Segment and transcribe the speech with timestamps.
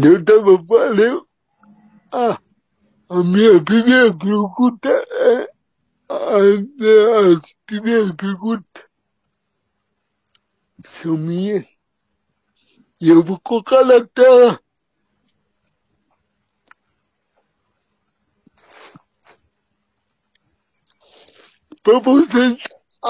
[0.00, 1.08] Nou ta mè pale,
[2.22, 2.36] ah,
[3.32, 4.94] mè pime koukoute,
[5.28, 5.32] e,
[6.16, 6.94] mè e,
[7.66, 8.80] pime koukoute,
[10.96, 11.60] sou mè,
[13.04, 14.30] yè mè koukalata,
[21.84, 22.52] Papo sen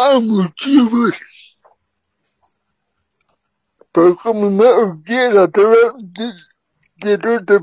[0.05, 1.21] amou ki vòs.
[3.95, 6.33] Para vocês, há motivos para comemorar o dia natural de,
[6.97, 7.61] de luta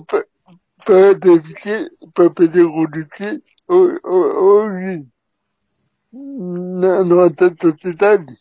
[0.85, 5.07] para deficiência, para pedagogia hoje
[6.13, 8.39] na nossa sociedade.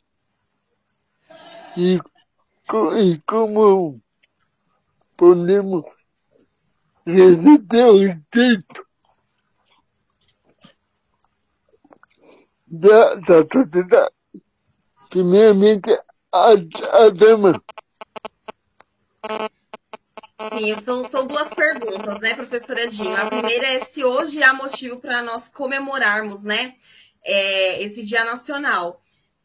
[1.77, 4.01] E, e como
[5.17, 5.85] podemos
[7.05, 8.87] resistir ao jeito
[12.69, 14.15] da, da sociedade.
[15.11, 15.91] Primeiramente,
[16.33, 17.63] a, a dama.
[20.53, 23.15] Sim, são, são duas perguntas, né, professora Dinho?
[23.15, 26.75] A primeira é se hoje há motivo para nós comemorarmos, né,
[27.23, 29.03] é, esse Dia Nacional.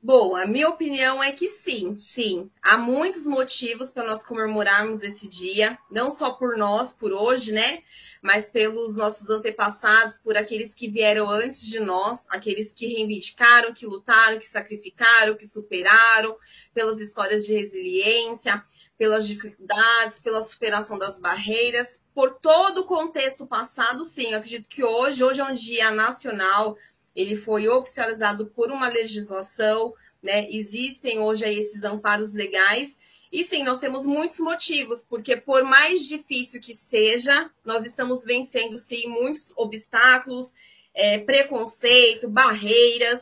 [0.08, 2.52] Bom, a minha opinião é que sim, sim.
[2.61, 7.81] Há muitos motivos para nós comemorarmos esse dia, não só por nós, por hoje, né?
[8.22, 13.88] Mas pelos nossos antepassados, por aqueles que vieram antes de nós, aqueles que reivindicaram, que
[13.88, 16.38] lutaram, que sacrificaram, que superaram,
[16.72, 18.64] pelas histórias de resiliência,
[19.00, 24.33] pelas dificuldades, pela superação das barreiras, por todo o contexto passado, sim.
[24.33, 26.78] Eu acredito que hoje, hoje é um dia nacional,
[27.16, 30.47] ele foi oficializado por uma legislação, né?
[30.49, 32.99] Existem hoje aí esses amparos legais.
[33.31, 38.77] E sim, nós temos muitos motivos, porque por mais difícil que seja, nós estamos vencendo
[38.77, 40.53] sim muitos obstáculos,
[40.93, 43.21] é, preconceito, barreiras,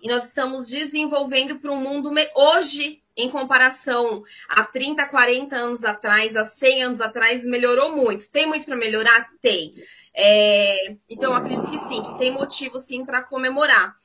[0.00, 6.36] e nós estamos desenvolvendo para um mundo hoje em comparação a 30, 40 anos atrás,
[6.36, 8.30] a 100 anos atrás, melhorou muito.
[8.30, 9.28] Tem muito para melhorar?
[9.42, 9.72] Tem.
[10.14, 13.96] É, então, acredito que sim, que tem motivo sim para comemorar.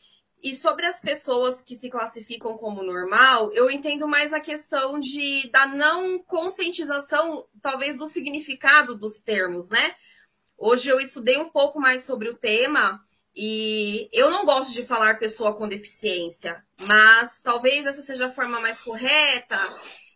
[0.42, 5.48] E sobre as pessoas que se classificam como normal, eu entendo mais a questão de
[5.52, 9.96] da não conscientização, talvez, do significado dos termos, né?
[10.58, 13.00] Hoje eu estudei um pouco mais sobre o tema
[13.36, 18.60] e eu não gosto de falar pessoa com deficiência, mas talvez essa seja a forma
[18.60, 19.58] mais correta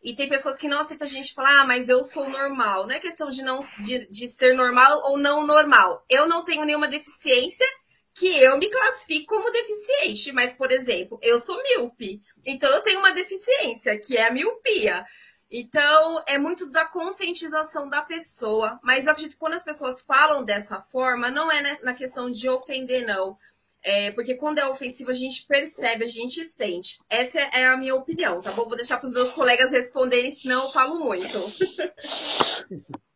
[0.04, 2.86] e tem pessoas que não aceitam a gente falar, ah, mas eu sou normal.
[2.86, 6.04] Não é questão de não de, de ser normal ou não normal.
[6.10, 7.66] Eu não tenho nenhuma deficiência
[8.14, 12.22] que eu me classifique como deficiente, mas, por exemplo, eu sou míope.
[12.46, 15.06] Então eu tenho uma deficiência, que é a miopia.
[15.50, 18.80] Então, é muito da conscientização da pessoa.
[18.84, 22.50] Mas eu acredito que quando as pessoas falam dessa forma, não é na questão de
[22.50, 23.38] ofender, não.
[23.82, 27.00] É, porque quando é ofensivo, a gente percebe, a gente sente.
[27.10, 28.66] Essa é a minha opinião, tá bom?
[28.66, 31.38] Vou deixar para os meus colegas responderem, senão eu falo muito.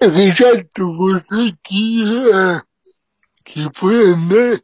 [0.00, 2.62] Exato, você que, é,
[3.44, 4.60] que foi, né?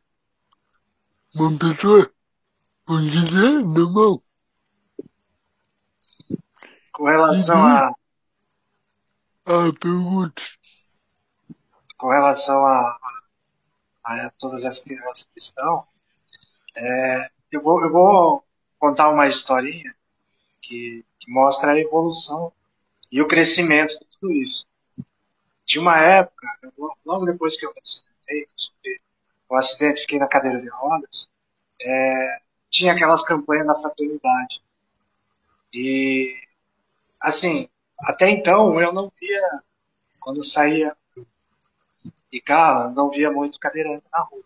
[1.35, 2.09] Uma pessoa,
[2.87, 4.21] vamos dizer, normal.
[6.95, 7.67] Com relação uhum.
[7.67, 7.95] a.
[9.47, 10.43] A pergunta.
[11.99, 12.99] Com relação a,
[14.05, 14.97] a todas as que
[15.37, 15.85] estão,
[16.77, 18.45] é, eu, vou, eu vou
[18.79, 19.95] contar uma historinha
[20.63, 22.53] que, que mostra a evolução
[23.11, 24.65] e o crescimento de tudo isso.
[25.67, 26.47] Tinha uma época,
[27.05, 29.05] logo depois que eu me acidentei, eu
[29.49, 31.29] o acidente, fiquei na cadeira de rodas,
[31.81, 32.41] é,
[32.71, 34.63] tinha aquelas campanhas da fraternidade.
[35.73, 36.44] E,
[37.25, 37.67] assim,
[38.01, 39.63] até então eu não via,
[40.21, 40.95] quando saía
[42.31, 44.45] e carro, não via muito cadeirante na rua.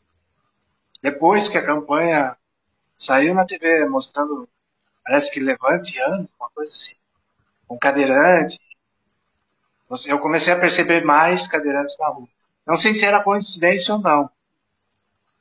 [1.03, 2.37] Depois que a campanha
[2.97, 4.49] saiu na TV mostrando,
[5.05, 6.95] parece que levante ano, uma coisa assim,
[7.69, 8.61] um cadeirante,
[10.07, 12.29] eu comecei a perceber mais cadeirantes na rua.
[12.65, 14.31] Não sei se era coincidência ou não,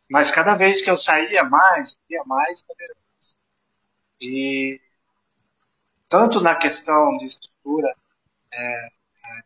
[0.10, 3.04] mas cada vez que eu saía mais, via mais cadeirantes.
[4.20, 4.80] E
[6.10, 7.94] tanto na questão de estrutura
[8.52, 9.44] é, é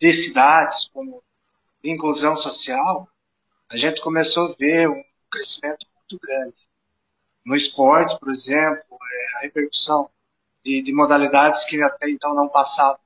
[0.00, 1.22] de cidades como
[1.82, 3.08] inclusão social,
[3.70, 6.56] a gente começou a ver um crescimento muito grande.
[7.44, 10.10] No esporte, por exemplo, é, a repercussão
[10.64, 13.00] de, de, modalidades que até então não passavam,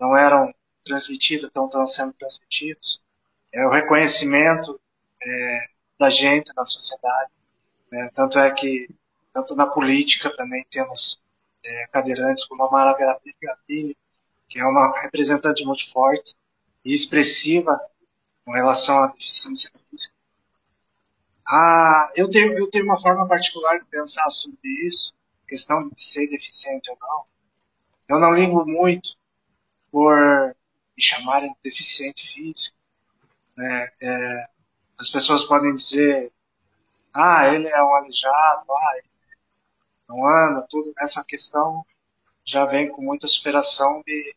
[0.00, 0.52] não eram
[0.84, 3.00] transmitidas, então estão sendo transmitidos.
[3.52, 4.80] É, o reconhecimento
[5.22, 7.30] é, da gente na sociedade.
[7.90, 8.10] Né?
[8.14, 8.88] Tanto é que,
[9.32, 11.20] tanto na política também temos
[11.66, 13.96] é, cadeirantes como a Mara Gravini,
[14.48, 16.34] que é uma representante muito forte
[16.84, 17.80] e expressiva
[18.44, 20.14] com relação à deficiência física.
[21.46, 25.12] Ah, eu tenho, eu tenho uma forma particular de pensar sobre isso,
[25.48, 27.24] questão de ser deficiente ou não.
[28.08, 29.16] Eu não ligo muito
[29.90, 30.54] por
[30.96, 32.76] me chamarem de deficiente físico.
[33.56, 33.88] Né?
[34.00, 34.48] É,
[34.98, 36.32] as pessoas podem dizer,
[37.12, 39.15] ah, ele é um aleijado, ah, ele
[40.08, 40.92] não anda, tudo.
[40.98, 41.84] Essa questão
[42.44, 44.34] já vem com muita superação de,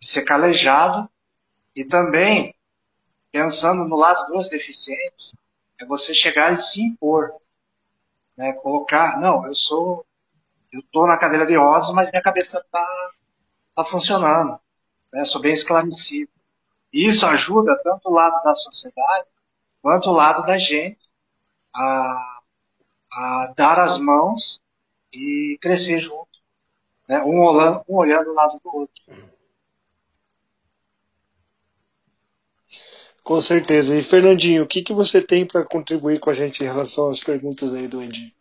[0.00, 1.08] de ser calejado
[1.74, 2.54] e também
[3.30, 5.34] pensando no lado dos deficientes,
[5.80, 7.34] é você chegar e se impor,
[8.36, 8.52] né?
[8.54, 10.04] Colocar, não, eu sou,
[10.70, 13.10] eu estou na cadeira de rodas, mas minha cabeça está
[13.74, 14.60] tá funcionando,
[15.12, 15.24] né?
[15.24, 16.30] Sou bem esclarecido.
[16.92, 19.28] E isso ajuda tanto o lado da sociedade
[19.80, 21.00] quanto o lado da gente
[21.74, 22.40] a,
[23.10, 24.61] a dar as mãos
[25.12, 26.28] e crescer junto,
[27.08, 27.22] né?
[27.22, 29.02] um, olhando, um olhando o lado do outro.
[33.22, 33.96] Com certeza.
[33.96, 37.20] E Fernandinho, o que, que você tem para contribuir com a gente em relação às
[37.20, 38.34] perguntas aí do Andy?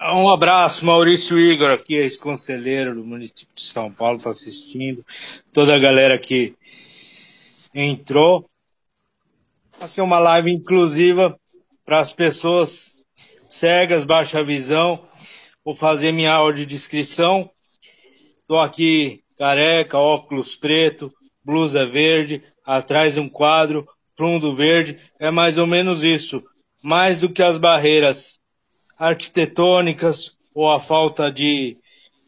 [0.00, 5.04] Um abraço, Maurício Igor, aqui, ex-conselheiro do município de São Paulo, está assistindo.
[5.52, 6.56] Toda a galera que
[7.74, 8.48] entrou.
[9.86, 11.38] Ser uma live inclusiva
[11.84, 13.04] para as pessoas
[13.48, 15.06] cegas, baixa visão.
[15.64, 17.48] Vou fazer minha audiodescrição.
[18.40, 21.12] Estou aqui careca, óculos preto,
[21.44, 23.86] blusa verde, atrás um quadro,
[24.16, 24.98] fundo verde.
[25.18, 26.42] É mais ou menos isso.
[26.82, 28.38] Mais do que as barreiras
[28.98, 31.78] arquitetônicas ou a falta de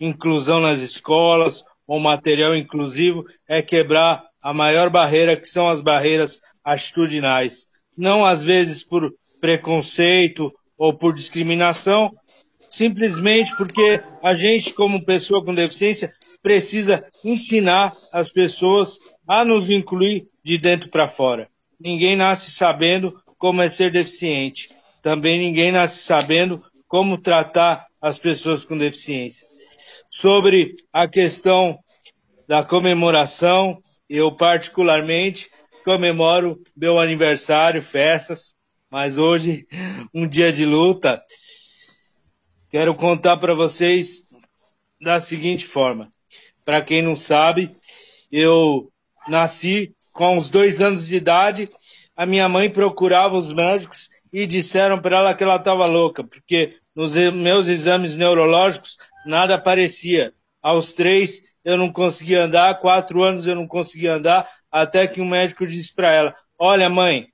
[0.00, 6.40] inclusão nas escolas ou material inclusivo, é quebrar a maior barreira que são as barreiras
[6.64, 7.66] atitudinais.
[7.96, 12.12] Não às vezes por preconceito ou por discriminação,
[12.68, 16.12] simplesmente porque a gente, como pessoa com deficiência,
[16.42, 21.48] precisa ensinar as pessoas a nos incluir de dentro para fora.
[21.78, 24.70] Ninguém nasce sabendo como é ser deficiente.
[25.02, 29.46] Também ninguém nasce sabendo como tratar as pessoas com deficiência.
[30.10, 31.78] Sobre a questão
[32.48, 35.48] da comemoração, eu particularmente
[35.90, 38.54] comemoro meu aniversário, festas,
[38.88, 39.66] mas hoje
[40.14, 41.20] um dia de luta
[42.70, 44.28] Quero contar para vocês
[45.00, 46.12] da seguinte forma.
[46.64, 47.72] Para quem não sabe,
[48.30, 48.92] eu
[49.26, 51.68] nasci com uns dois anos de idade.
[52.16, 56.76] A minha mãe procurava os médicos e disseram para ela que ela estava louca, porque
[56.94, 58.96] nos meus exames neurológicos
[59.26, 60.32] nada aparecia.
[60.62, 65.28] Aos três eu não conseguia andar, quatro anos eu não conseguia andar, até que um
[65.28, 67.28] médico disse para ela: Olha, mãe,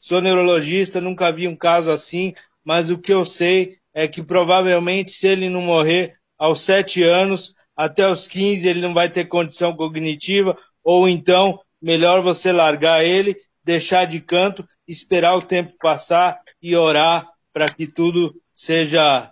[0.00, 2.34] sou neurologista, nunca vi um caso assim,
[2.64, 7.54] mas o que eu sei é que provavelmente se ele não morrer aos sete anos,
[7.76, 13.36] até os 15 ele não vai ter condição cognitiva, ou então melhor você largar ele,
[13.64, 19.30] deixar de canto, esperar o tempo passar e orar para que tudo seja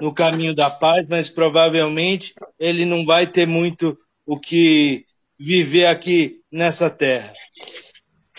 [0.00, 5.04] no caminho da paz, mas provavelmente ele não vai ter muito o que
[5.38, 7.32] viver aqui nessa terra.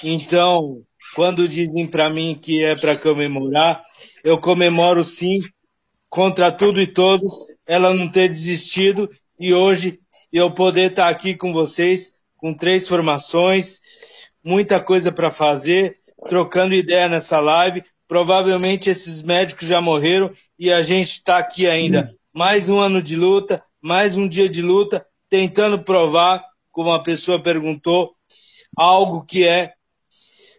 [0.03, 0.81] Então,
[1.15, 3.83] quando dizem para mim que é para comemorar,
[4.23, 5.39] eu comemoro sim,
[6.09, 9.09] contra tudo e todos, ela não ter desistido
[9.39, 9.99] e hoje
[10.31, 13.79] eu poder estar aqui com vocês com três formações,
[14.43, 15.97] muita coisa para fazer,
[16.27, 17.83] trocando ideia nessa live.
[18.07, 22.11] Provavelmente esses médicos já morreram e a gente está aqui ainda.
[22.33, 26.43] Mais um ano de luta, mais um dia de luta, tentando provar,
[26.79, 28.15] como a pessoa perguntou,
[28.73, 29.73] algo que é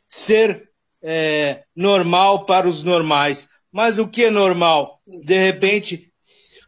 [0.06, 0.68] ser
[1.02, 3.48] é, normal para os normais.
[3.72, 5.00] Mas o que é normal?
[5.24, 6.12] De repente,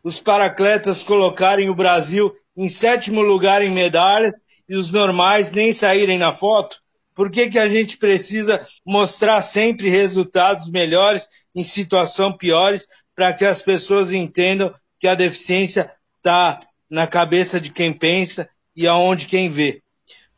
[0.02, 6.16] os paracletas colocarem o Brasil em sétimo lugar em medalhas e os normais nem saírem
[6.16, 6.78] na foto?
[7.14, 13.44] Por que, que a gente precisa mostrar sempre resultados melhores em situação piores para que
[13.44, 19.48] as pessoas entendam que a deficiência está na cabeça de quem pensa e aonde quem
[19.48, 19.82] vê?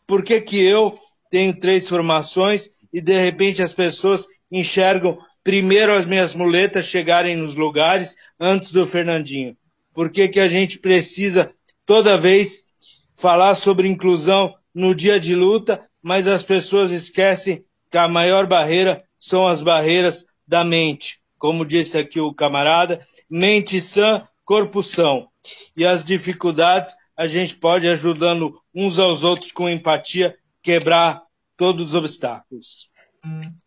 [0.07, 0.99] Por que, que eu
[1.31, 7.55] tenho três formações e de repente as pessoas enxergam primeiro as minhas muletas chegarem nos
[7.55, 9.57] lugares antes do Fernandinho.
[9.93, 11.53] Por que, que a gente precisa
[11.85, 12.73] toda vez
[13.15, 19.05] falar sobre inclusão no dia de luta, mas as pessoas esquecem que a maior barreira
[19.19, 21.21] são as barreiras da mente.
[21.39, 25.29] Como disse aqui o camarada, mente sã, corpo são.
[25.77, 31.23] E as dificuldades a gente pode ajudando uns aos outros com empatia quebrar
[31.57, 32.91] todos os obstáculos.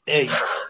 [0.06, 0.68] É isso.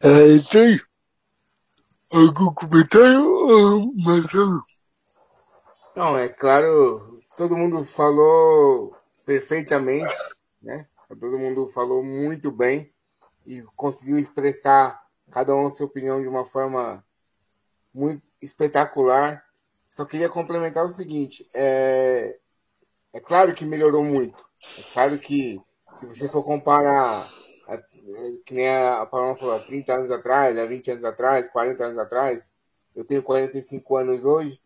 [0.00, 0.80] É isso aí.
[2.10, 4.60] Algum comentário, Marcelo?
[5.94, 10.14] Não, é claro, todo mundo falou perfeitamente,
[10.60, 10.86] né?
[11.08, 12.92] Todo mundo falou muito bem
[13.46, 15.01] e conseguiu expressar
[15.32, 17.04] cada um a sua opinião de uma forma
[17.92, 19.42] muito espetacular.
[19.90, 22.38] Só queria complementar o seguinte, é,
[23.12, 24.44] é claro que melhorou muito.
[24.78, 25.60] É claro que
[25.96, 27.26] se você for comparar,
[28.46, 31.98] que nem a Paloma falou, há 30 anos atrás, há 20 anos atrás, 40 anos
[31.98, 32.52] atrás,
[32.94, 34.60] eu tenho 45 anos hoje,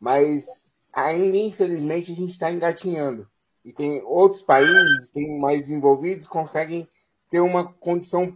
[0.00, 3.28] mas ainda infelizmente a gente está engatinhando.
[3.64, 6.88] E tem outros países, tem mais desenvolvidos, conseguem
[7.30, 8.30] ter uma condição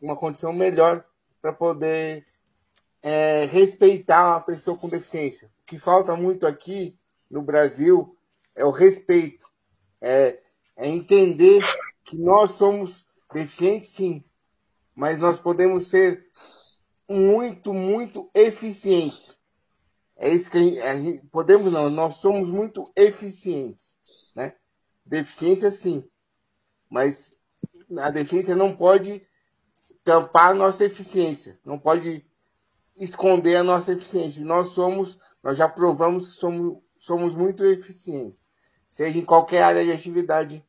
[0.00, 1.04] uma condição melhor
[1.40, 2.26] para poder
[3.02, 5.48] é, respeitar a pessoa com deficiência.
[5.62, 6.98] O que falta muito aqui
[7.30, 8.16] no Brasil
[8.54, 9.48] é o respeito,
[10.00, 10.40] é,
[10.76, 11.62] é entender
[12.04, 14.24] que nós somos deficientes, sim,
[14.94, 16.26] mas nós podemos ser
[17.08, 19.40] muito, muito eficientes.
[20.16, 23.98] É isso que a gente, a gente, podemos não, nós somos muito eficientes,
[24.34, 24.56] né?
[25.04, 26.08] Deficiência sim,
[26.88, 27.36] mas
[27.98, 29.22] a deficiência não pode
[30.04, 32.24] tampar a nossa eficiência, não pode
[32.96, 34.44] esconder a nossa eficiência.
[34.44, 38.50] Nós somos, nós já provamos que somos, somos muito eficientes,
[38.88, 40.64] seja em qualquer área de atividade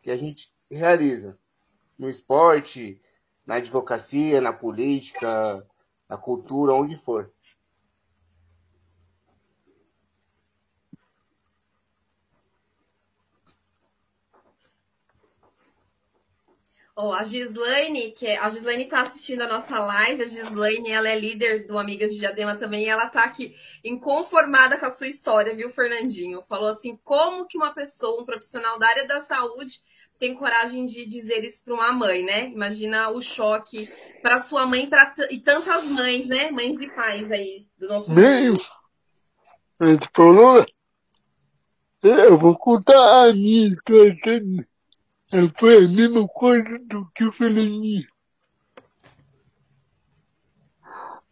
[0.00, 1.38] que a gente realiza,
[1.98, 3.00] no esporte,
[3.46, 5.64] na advocacia, na política,
[6.08, 7.30] na cultura, onde for.
[16.94, 20.90] Ó, oh, a Gislaine, que é, a Gislaine tá assistindo a nossa live, a Gislaine,
[20.90, 24.90] ela é líder do Amigas de Diadema também, e ela tá aqui inconformada com a
[24.90, 26.42] sua história, viu, Fernandinho?
[26.42, 29.78] Falou assim, como que uma pessoa, um profissional da área da saúde,
[30.18, 32.48] tem coragem de dizer isso para uma mãe, né?
[32.48, 33.88] Imagina o choque
[34.20, 36.50] para sua mãe pra e tantas mães, né?
[36.50, 38.54] Mães e pais aí do nosso Meio.
[39.80, 40.64] Ele falou,
[42.02, 44.68] eu vou contar a minha história
[45.58, 48.06] foi a mesma coisa do que o Fernandinho.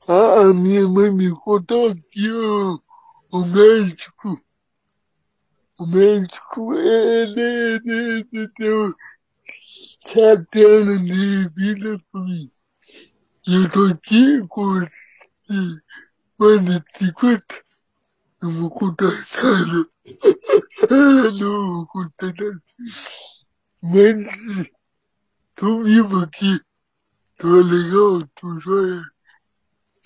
[0.09, 2.83] Ah, a minha mãe me contou que o,
[3.31, 4.41] o médico,
[5.79, 8.95] o médico, ele, ele, ele deu
[10.07, 12.51] sete anos de vida para mim.
[13.47, 14.87] E eu tô aqui com
[16.39, 17.45] mais de 50.
[18.43, 19.89] Não vou contar nada.
[21.39, 22.63] Não vou contar nada.
[23.83, 24.15] Mas
[25.55, 26.61] tô vivo aqui,
[27.39, 29.01] tô legal, tô joia.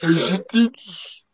[0.00, 1.26] A gente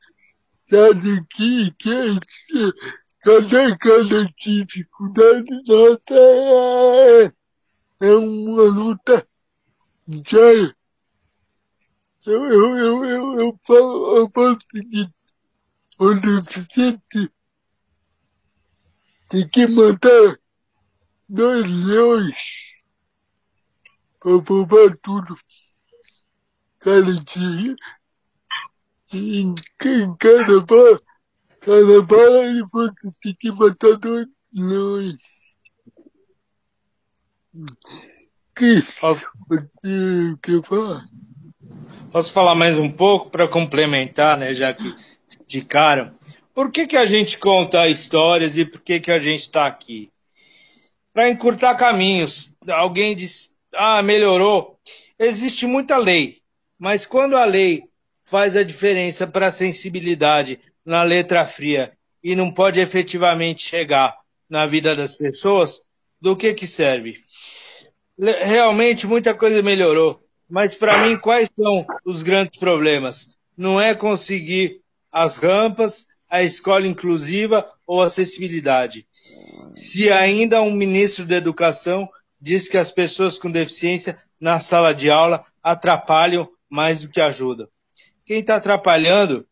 [0.70, 2.74] sabe aqui que a gente,
[3.22, 7.32] cada, cada dificuldade nossa é,
[8.06, 9.28] é uma luta
[10.08, 10.74] diária.
[12.26, 15.14] Eu, eu, eu, eu, eu falo, eu falo o seguinte,
[15.98, 17.32] o deficiente
[19.28, 20.38] tem que matar
[21.30, 22.80] dois leões
[24.18, 25.38] para roubar tudo.
[26.80, 27.76] Cada dia.
[29.12, 29.54] E em
[30.18, 31.00] cada bala,
[31.60, 35.20] cada bala você tem que matar dois leões.
[38.54, 39.24] Que Posso...
[39.48, 41.04] você quer falar?
[42.12, 44.94] Posso falar mais um pouco para complementar, né, já que
[45.44, 46.14] indicaram.
[46.54, 50.09] Por que, que a gente conta histórias e por que, que a gente está aqui?
[51.12, 52.56] Para encurtar caminhos.
[52.68, 54.78] Alguém diz, ah, melhorou.
[55.18, 56.38] Existe muita lei,
[56.78, 57.84] mas quando a lei
[58.24, 64.16] faz a diferença para a sensibilidade na letra fria e não pode efetivamente chegar
[64.48, 65.82] na vida das pessoas,
[66.20, 67.18] do que que serve?
[68.18, 73.34] Realmente muita coisa melhorou, mas para mim quais são os grandes problemas?
[73.56, 79.06] Não é conseguir as rampas, a escola inclusiva ou acessibilidade
[79.72, 82.08] se ainda um ministro da Educação
[82.40, 87.68] diz que as pessoas com deficiência na sala de aula atrapalham mais do que ajudam.
[88.24, 89.46] Quem está atrapalhando,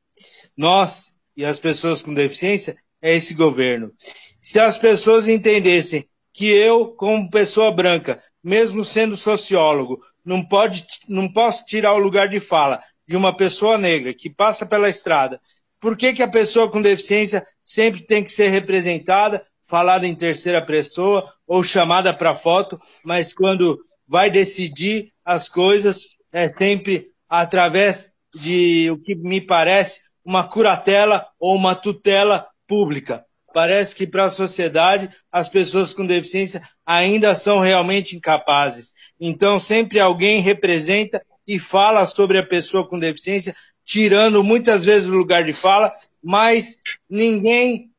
[0.56, 3.92] nós e as pessoas com deficiência, é esse governo.
[4.40, 11.30] Se as pessoas entendessem que eu, como pessoa branca, mesmo sendo sociólogo, não, pode, não
[11.32, 15.40] posso tirar o lugar de fala de uma pessoa negra que passa pela estrada,
[15.80, 20.64] por que, que a pessoa com deficiência sempre tem que ser representada falada em terceira
[20.64, 28.90] pessoa ou chamada para foto, mas quando vai decidir as coisas é sempre através de
[28.90, 33.24] o que me parece uma curatela ou uma tutela pública.
[33.52, 38.94] Parece que para a sociedade as pessoas com deficiência ainda são realmente incapazes.
[39.20, 45.16] Então sempre alguém representa e fala sobre a pessoa com deficiência, tirando muitas vezes o
[45.16, 46.76] lugar de fala, mas
[47.08, 47.90] ninguém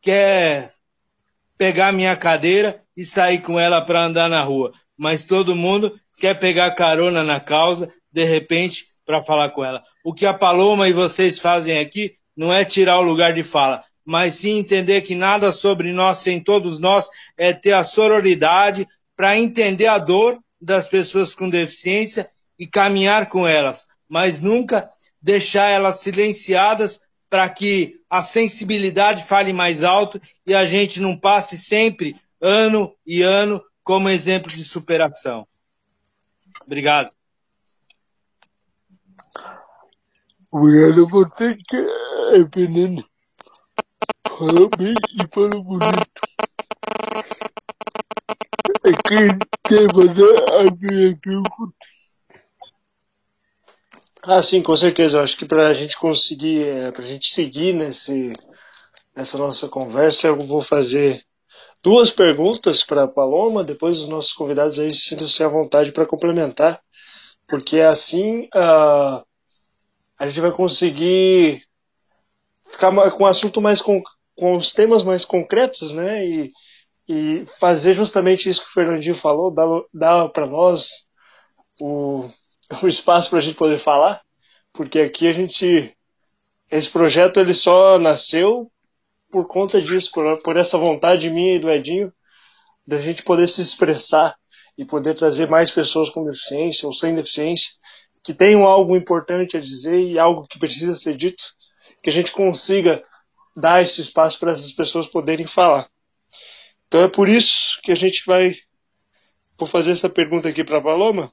[0.00, 0.75] quer
[1.58, 6.38] pegar minha cadeira e sair com ela para andar na rua, mas todo mundo quer
[6.38, 9.82] pegar carona na causa, de repente, para falar com ela.
[10.04, 13.84] O que a Paloma e vocês fazem aqui não é tirar o lugar de fala,
[14.04, 18.86] mas sim entender que nada sobre nós, sem todos nós, é ter a sororidade
[19.16, 24.88] para entender a dor das pessoas com deficiência e caminhar com elas, mas nunca
[25.20, 31.58] deixar elas silenciadas para que a sensibilidade fale mais alto e a gente não passe
[31.58, 35.46] sempre, ano e ano, como exemplo de superação.
[36.64, 37.10] Obrigado.
[40.50, 43.04] Obrigado a você que é veneno.
[44.28, 46.06] Falou bem e falou bonito.
[48.84, 51.76] É quem quer fazer a minha pergunta.
[54.28, 55.18] Ah, sim, com certeza.
[55.18, 58.32] Eu acho que para a gente conseguir, é, para a gente seguir nesse,
[59.16, 61.22] nessa nossa conversa, eu vou fazer
[61.82, 66.80] duas perguntas para a Paloma, depois os nossos convidados aí sintam-se à vontade para complementar,
[67.48, 69.24] porque assim uh,
[70.18, 71.62] a gente vai conseguir
[72.68, 74.02] ficar com o assunto mais com,
[74.36, 76.24] com os temas mais concretos, né?
[76.26, 76.52] E,
[77.08, 81.06] e fazer justamente isso que o Fernandinho falou, dar, dar para nós
[81.80, 82.30] o
[82.82, 84.20] o espaço para a gente poder falar,
[84.72, 85.94] porque aqui a gente
[86.70, 88.70] esse projeto ele só nasceu
[89.30, 92.12] por conta disso, por, por essa vontade minha e do Edinho
[92.86, 94.36] da gente poder se expressar
[94.78, 97.72] e poder trazer mais pessoas com deficiência ou sem deficiência
[98.22, 101.44] que tenham algo importante a dizer e algo que precisa ser dito,
[102.02, 103.02] que a gente consiga
[103.56, 105.88] dar esse espaço para essas pessoas poderem falar.
[106.88, 108.56] Então é por isso que a gente vai
[109.58, 111.32] vou fazer essa pergunta aqui para a Paloma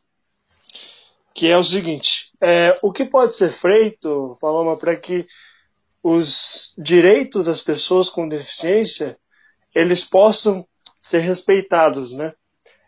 [1.33, 5.25] que é o seguinte: é, o que pode ser feito, Paloma, para que
[6.01, 9.17] os direitos das pessoas com deficiência
[9.73, 10.67] eles possam
[11.01, 12.33] ser respeitados, né?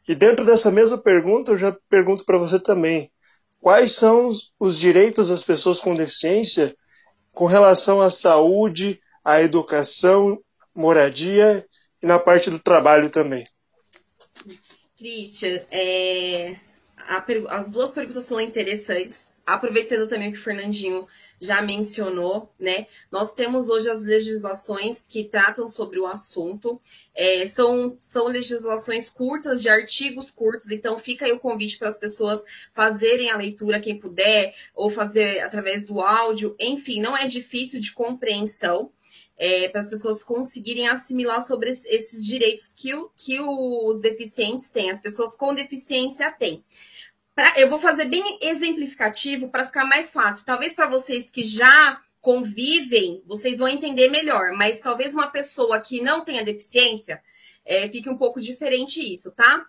[0.08, 3.12] E dentro dessa mesma pergunta, eu já pergunto para você também:
[3.60, 4.30] quais são
[4.60, 6.76] os direitos das pessoas com deficiência
[7.34, 10.40] com relação à saúde, à educação,
[10.74, 11.66] moradia
[12.02, 13.46] e na parte do trabalho também?
[14.98, 16.56] Christian, é,
[17.50, 19.34] as duas perguntas são interessantes.
[19.46, 21.08] Aproveitando também o que o Fernandinho
[21.40, 22.88] já mencionou, né?
[23.12, 26.82] Nós temos hoje as legislações que tratam sobre o assunto.
[27.14, 31.98] É, são, são legislações curtas, de artigos curtos, então fica aí o convite para as
[31.98, 36.56] pessoas fazerem a leitura, quem puder, ou fazer através do áudio.
[36.60, 38.92] Enfim, não é difícil de compreensão.
[39.38, 44.90] É, para as pessoas conseguirem assimilar sobre esses direitos que, o, que os deficientes têm,
[44.90, 46.64] as pessoas com deficiência têm.
[47.36, 50.46] Pra, eu vou fazer bem exemplificativo para ficar mais fácil.
[50.46, 56.02] Talvez para vocês que já convivem, vocês vão entender melhor, mas talvez uma pessoa que
[56.02, 57.22] não tenha deficiência
[57.66, 59.68] é, fique um pouco diferente isso, tá?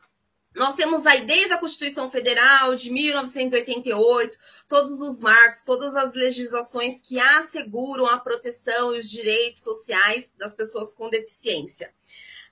[0.55, 7.01] Nós temos aí desde a Constituição Federal de 1988, todos os marcos, todas as legislações
[7.01, 11.93] que asseguram a proteção e os direitos sociais das pessoas com deficiência.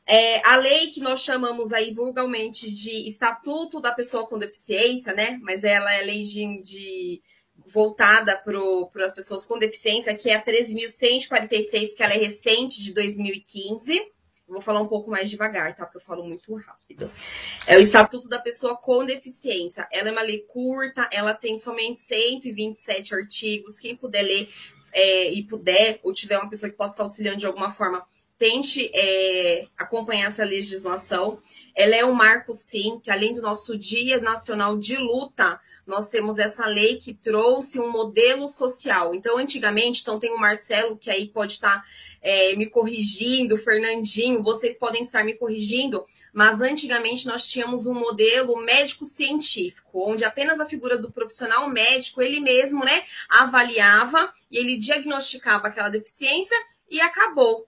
[0.07, 5.39] É, a lei que nós chamamos aí vulgarmente de Estatuto da Pessoa com Deficiência, né?
[5.43, 7.23] Mas ela é lei de, de
[7.67, 12.93] voltada para as pessoas com deficiência, que é a 13.146, que ela é recente, de
[12.93, 13.97] 2015.
[14.47, 15.87] Eu vou falar um pouco mais devagar, tá?
[15.87, 17.11] Porque eu falo muito rápido.
[17.67, 19.89] É o Estatuto da Pessoa com Deficiência.
[19.91, 23.81] Ela é uma lei curta, ela tem somente 127 artigos.
[23.81, 24.51] Quem puder ler
[24.93, 28.07] é, e puder, ou tiver uma pessoa que possa estar auxiliando de alguma forma,
[28.45, 31.39] tente é, acompanhar essa legislação.
[31.75, 36.39] Ela é um marco, sim, que além do nosso Dia Nacional de Luta, nós temos
[36.39, 39.15] essa lei que trouxe um modelo social.
[39.15, 41.83] Então, antigamente, então tem o Marcelo, que aí pode estar
[42.21, 48.63] é, me corrigindo, Fernandinho, vocês podem estar me corrigindo, mas antigamente nós tínhamos um modelo
[48.63, 55.69] médico-científico, onde apenas a figura do profissional médico, ele mesmo, né, avaliava e ele diagnosticava
[55.69, 56.57] aquela deficiência
[56.91, 57.67] e acabou.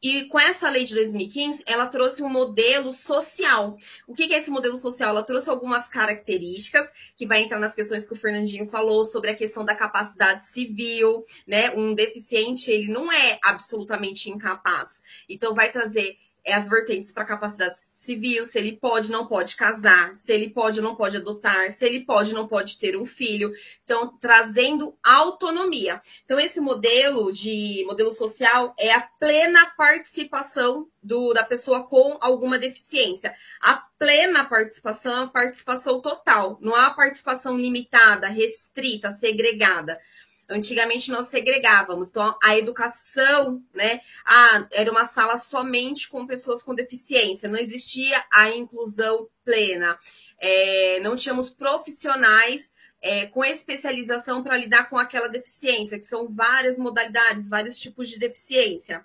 [0.00, 3.76] E com essa lei de 2015, ela trouxe um modelo social.
[4.06, 5.10] O que é esse modelo social?
[5.10, 9.34] Ela trouxe algumas características, que vai entrar nas questões que o Fernandinho falou sobre a
[9.34, 11.70] questão da capacidade civil, né?
[11.74, 15.02] Um deficiente, ele não é absolutamente incapaz.
[15.28, 16.16] Então, vai trazer
[16.48, 20.80] é as vertentes para capacidade civil, se ele pode, não pode casar, se ele pode,
[20.80, 23.52] não pode adotar, se ele pode, não pode ter um filho.
[23.84, 26.00] Então, trazendo autonomia.
[26.24, 32.58] Então, esse modelo de modelo social é a plena participação do, da pessoa com alguma
[32.58, 33.34] deficiência.
[33.60, 40.00] A plena participação é a participação total, não há participação limitada, restrita, segregada.
[40.48, 46.74] Antigamente nós segregávamos, então a educação, né, ah, era uma sala somente com pessoas com
[46.74, 49.98] deficiência, não existia a inclusão plena,
[50.38, 56.78] é, não tínhamos profissionais é, com especialização para lidar com aquela deficiência, que são várias
[56.78, 59.04] modalidades, vários tipos de deficiência.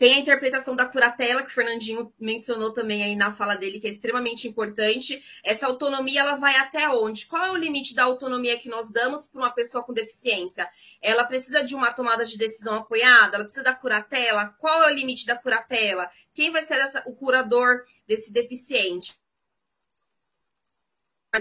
[0.00, 3.86] Tem a interpretação da curatela, que o Fernandinho mencionou também aí na fala dele, que
[3.86, 5.22] é extremamente importante.
[5.44, 7.26] Essa autonomia, ela vai até onde?
[7.26, 10.66] Qual é o limite da autonomia que nós damos para uma pessoa com deficiência?
[11.02, 13.36] Ela precisa de uma tomada de decisão apoiada?
[13.36, 14.56] Ela precisa da curatela?
[14.58, 16.08] Qual é o limite da curatela?
[16.32, 19.20] Quem vai ser essa, o curador desse deficiente?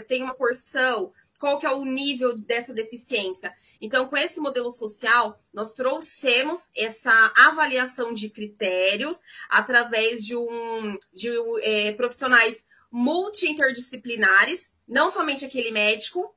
[0.06, 3.54] Tem uma porção qual que é o nível dessa deficiência.
[3.82, 11.30] Então, com esse modelo social, nós trouxemos essa avaliação de critérios através de, um, de
[11.62, 16.36] é, profissionais multi-interdisciplinares, não somente aquele médico,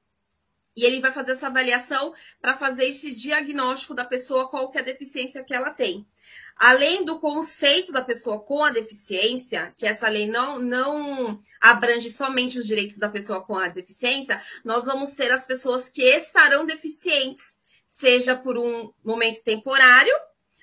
[0.77, 4.81] e ele vai fazer essa avaliação para fazer esse diagnóstico da pessoa, qual que é
[4.81, 6.07] a deficiência que ela tem.
[6.57, 12.59] Além do conceito da pessoa com a deficiência, que essa lei não, não abrange somente
[12.59, 17.59] os direitos da pessoa com a deficiência, nós vamos ter as pessoas que estarão deficientes,
[17.89, 20.15] seja por um momento temporário,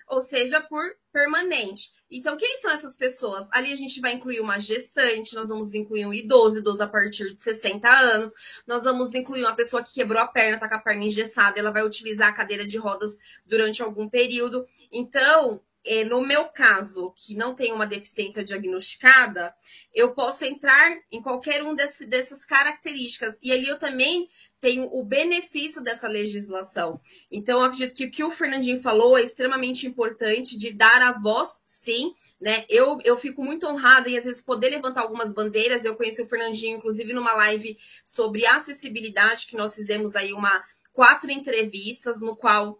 [0.07, 1.91] ou seja por permanente.
[2.11, 3.47] Então, quem são essas pessoas?
[3.51, 7.35] Ali a gente vai incluir uma gestante, nós vamos incluir um idoso, idoso a partir
[7.35, 8.33] de 60 anos,
[8.65, 11.71] nós vamos incluir uma pessoa que quebrou a perna, tá com a perna engessada, ela
[11.71, 14.65] vai utilizar a cadeira de rodas durante algum período.
[14.91, 15.61] Então,
[16.05, 19.55] no meu caso, que não tem uma deficiência diagnosticada,
[19.93, 23.39] eu posso entrar em qualquer um desse, dessas características.
[23.41, 24.27] E ali eu também
[24.59, 26.99] tenho o benefício dessa legislação.
[27.31, 31.19] Então, eu acredito que o que o Fernandinho falou é extremamente importante de dar a
[31.19, 32.13] voz, sim.
[32.39, 32.65] Né?
[32.69, 35.85] Eu, eu fico muito honrada e às vezes poder levantar algumas bandeiras.
[35.85, 40.63] Eu conheci o Fernandinho, inclusive, numa live sobre acessibilidade, que nós fizemos aí uma
[40.93, 42.77] quatro entrevistas, no qual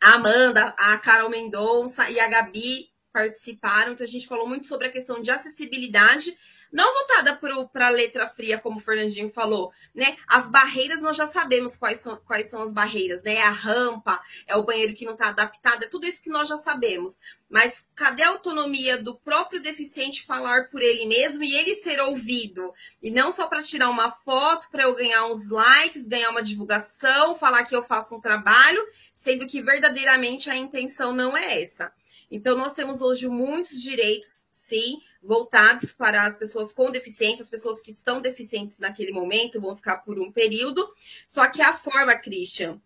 [0.00, 3.92] a Amanda, a Carol Mendonça e a Gabi participaram.
[3.92, 6.36] Então, a gente falou muito sobre a questão de acessibilidade
[6.72, 7.36] não voltada
[7.72, 10.16] para a letra fria, como o Fernandinho falou, né?
[10.28, 13.34] As barreiras nós já sabemos quais são, quais são as barreiras, né?
[13.34, 16.48] É a rampa, é o banheiro que não está adaptado, é tudo isso que nós
[16.48, 17.18] já sabemos.
[17.50, 22.72] Mas cadê a autonomia do próprio deficiente falar por ele mesmo e ele ser ouvido?
[23.02, 27.34] E não só para tirar uma foto, para eu ganhar uns likes, ganhar uma divulgação,
[27.34, 28.80] falar que eu faço um trabalho,
[29.12, 31.92] sendo que verdadeiramente a intenção não é essa.
[32.30, 37.80] Então, nós temos hoje muitos direitos, sim, voltados para as pessoas com deficiência, as pessoas
[37.80, 40.88] que estão deficientes naquele momento, vão ficar por um período.
[41.26, 42.80] Só que a forma, Christian,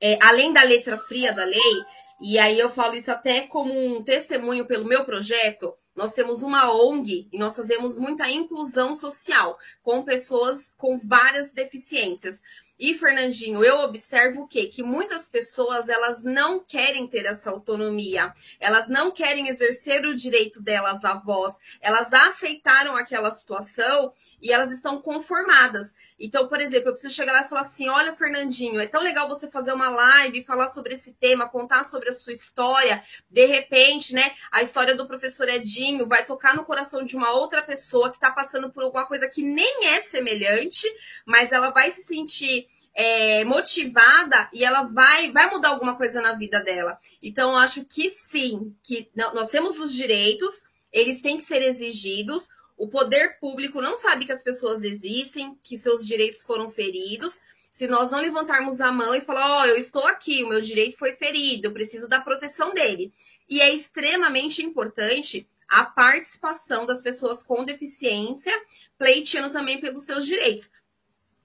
[0.00, 1.84] é, além da letra fria da lei,
[2.20, 6.72] e aí eu falo isso até como um testemunho pelo meu projeto, nós temos uma
[6.72, 12.40] ONG e nós fazemos muita inclusão social com pessoas com várias deficiências.
[12.80, 14.66] E, Fernandinho, eu observo o quê?
[14.66, 18.32] Que muitas pessoas, elas não querem ter essa autonomia.
[18.58, 21.58] Elas não querem exercer o direito delas à voz.
[21.82, 25.94] Elas aceitaram aquela situação e elas estão conformadas.
[26.18, 29.28] Então, por exemplo, eu preciso chegar lá e falar assim: olha, Fernandinho, é tão legal
[29.28, 33.02] você fazer uma live, falar sobre esse tema, contar sobre a sua história.
[33.28, 37.60] De repente, né, a história do professor Edinho vai tocar no coração de uma outra
[37.60, 40.86] pessoa que está passando por alguma coisa que nem é semelhante,
[41.26, 46.32] mas ela vai se sentir é, motivada e ela vai, vai mudar alguma coisa na
[46.34, 46.98] vida dela.
[47.22, 52.48] Então, eu acho que sim, que nós temos os direitos, eles têm que ser exigidos.
[52.76, 57.38] O poder público não sabe que as pessoas existem, que seus direitos foram feridos.
[57.72, 60.60] Se nós não levantarmos a mão e falar, ó, oh, eu estou aqui, o meu
[60.60, 63.12] direito foi ferido, eu preciso da proteção dele.
[63.48, 68.52] E é extremamente importante a participação das pessoas com deficiência,
[68.98, 70.72] pleiteando também pelos seus direitos.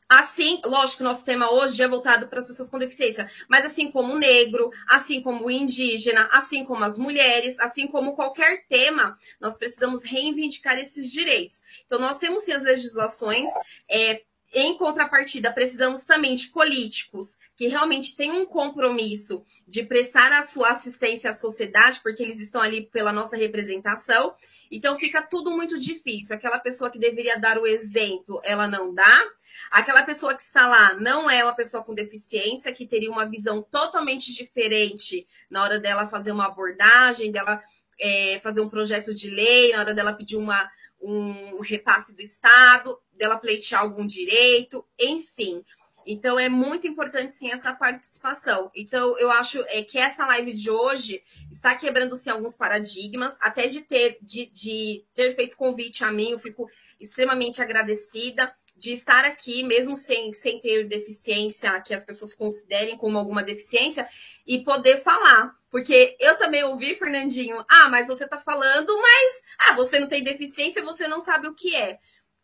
[0.08, 4.14] Assim, lógico nosso tema hoje é voltado para as pessoas com deficiência, mas assim como
[4.14, 9.58] o negro, assim como o indígena, assim como as mulheres, assim como qualquer tema, nós
[9.58, 11.64] precisamos reivindicar esses direitos.
[11.86, 13.50] Então, nós temos sim as legislações,
[13.90, 14.22] é,
[14.58, 20.70] em contrapartida, precisamos também de políticos que realmente têm um compromisso de prestar a sua
[20.70, 24.34] assistência à sociedade, porque eles estão ali pela nossa representação.
[24.72, 26.34] Então fica tudo muito difícil.
[26.34, 29.26] Aquela pessoa que deveria dar o exemplo, ela não dá.
[29.70, 33.62] Aquela pessoa que está lá não é uma pessoa com deficiência, que teria uma visão
[33.62, 37.62] totalmente diferente na hora dela fazer uma abordagem, dela
[38.00, 40.70] é, fazer um projeto de lei, na hora dela pedir uma,
[41.06, 45.64] um repasse do Estado, dela pleitear algum direito, enfim.
[46.08, 48.70] Então é muito importante sim essa participação.
[48.76, 53.68] Então eu acho é, que essa live de hoje está quebrando sim alguns paradigmas, até
[53.68, 58.54] de ter de, de ter feito convite a mim, eu fico extremamente agradecida.
[58.78, 64.06] de estar aqui, mesmo sem, sem ter deficiência, que as pessoas considerem como alguma deficiência,
[64.46, 65.56] e poder falar.
[65.76, 70.24] Porque eu também ouvi, Fernandinho, ah, mas você tá falando, mas ah, você não tem
[70.24, 72.00] deficiência, você não sabe o que é.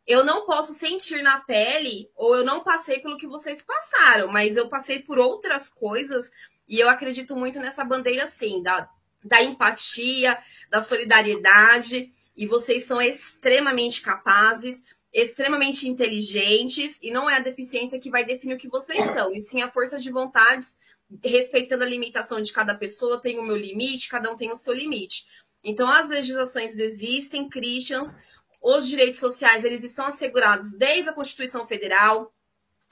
[0.05, 4.57] Eu não posso sentir na pele, ou eu não passei pelo que vocês passaram, mas
[4.57, 6.29] eu passei por outras coisas,
[6.67, 8.89] e eu acredito muito nessa bandeira, sim, da,
[9.23, 10.37] da empatia,
[10.69, 18.09] da solidariedade, e vocês são extremamente capazes extremamente inteligentes e não é a deficiência que
[18.09, 20.77] vai definir o que vocês são, e sim a força de vontades,
[21.23, 24.73] respeitando a limitação de cada pessoa, tem o meu limite, cada um tem o seu
[24.73, 25.25] limite.
[25.63, 28.19] Então as legislações existem, Christians,
[28.61, 32.33] os direitos sociais eles estão assegurados desde a Constituição Federal,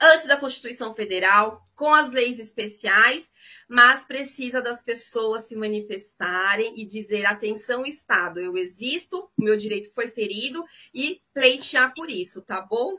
[0.00, 3.32] antes da Constituição Federal, com as leis especiais,
[3.68, 10.08] mas precisa das pessoas se manifestarem e dizer: atenção, Estado, eu existo, meu direito foi
[10.08, 12.98] ferido e pleitear por isso, tá bom?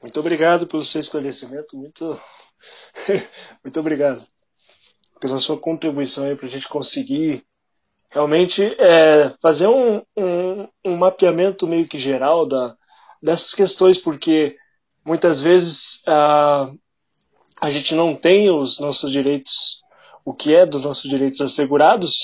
[0.00, 2.18] Muito obrigado pelo seu esclarecimento, muito,
[3.62, 4.26] muito obrigado
[5.20, 7.44] pela sua contribuição para a gente conseguir
[8.08, 12.74] realmente é, fazer um, um, um mapeamento meio que geral da,
[13.22, 14.56] dessas questões, porque
[15.04, 16.72] muitas vezes a,
[17.60, 19.82] a gente não tem os nossos direitos,
[20.24, 22.18] o que é dos nossos direitos assegurados,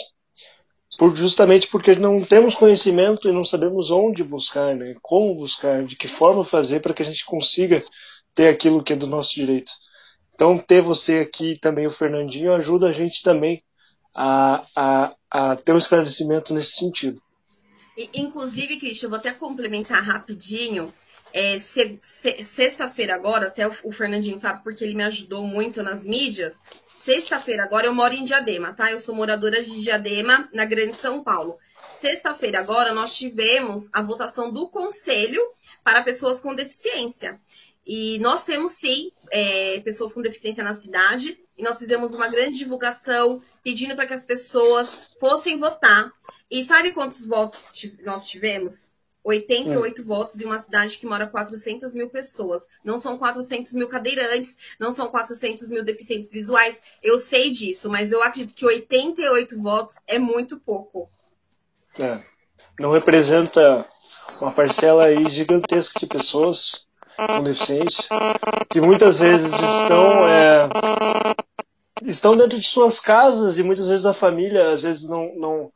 [0.99, 4.95] por, justamente porque não temos conhecimento e não sabemos onde buscar, né?
[5.03, 7.83] como buscar, de que forma fazer para que a gente consiga
[8.35, 9.71] ter aquilo que é do nosso direito.
[10.35, 13.63] Então, ter você aqui também, o Fernandinho, ajuda a gente também
[14.15, 17.21] a, a, a ter um esclarecimento nesse sentido.
[18.13, 20.93] Inclusive, Cristian, eu vou até complementar rapidinho.
[21.33, 25.83] É, se, se, Sexta-feira agora, até o, o, Fernandinho sabe porque ele me ajudou muito
[25.83, 26.63] nas mídias.
[26.95, 28.91] Sexta-feira agora eu moro em Diadema, tá?
[28.91, 31.59] Eu sou moradora de Diadema, na Grande São Paulo.
[31.93, 35.41] Sexta-feira agora nós tivemos a votação do Conselho
[35.85, 37.41] para pessoas com deficiência.
[37.87, 41.39] E nós temos sim é, pessoas com deficiência na cidade.
[41.57, 46.11] E nós fizemos uma grande divulgação pedindo para que as pessoas fossem votar.
[46.51, 47.73] E sabe quantos votos
[48.05, 48.96] nós tivemos?
[49.27, 50.05] 88 é.
[50.05, 52.69] votos em uma cidade que mora 400 mil pessoas.
[52.85, 56.81] Não são 400 mil cadeirantes, não são 400 mil deficientes visuais.
[57.03, 61.11] Eu sei disso, mas eu acredito que 88 votos é muito pouco.
[61.99, 62.23] É.
[62.79, 63.87] Não representa
[64.41, 66.87] uma parcela aí gigantesca de pessoas
[67.17, 68.05] com deficiência
[68.69, 70.69] que muitas vezes estão é,
[72.05, 75.73] estão dentro de suas casas e muitas vezes a família às vezes não, não